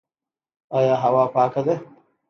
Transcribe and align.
آیا 0.77 0.95
هوا 1.03 1.23
پاکه 1.33 1.61
ده؟ 1.67 1.75